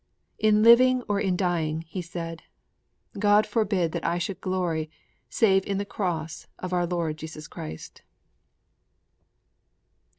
'In 0.39 0.63
living 0.63 1.03
or 1.03 1.19
in 1.19 1.37
dying,' 1.37 1.81
he 1.81 2.01
said, 2.01 2.41
'_God 3.13 3.45
forbid 3.45 3.91
that 3.91 4.03
I 4.03 4.17
should 4.17 4.41
glory 4.41 4.89
save 5.29 5.63
in 5.67 5.77
the 5.77 5.85
Cross 5.85 6.47
of 6.57 6.73
our 6.73 6.87
Lord 6.87 7.17
Jesus 7.17 7.47
Christ! 7.47 8.01